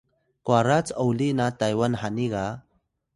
[0.45, 2.45] kwara c’oli na Taywan hani ga